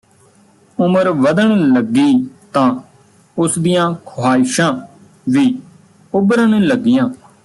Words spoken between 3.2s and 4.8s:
ਉਸਦੀਆਂ ਖੁਹਾਇਸ਼ਾਂ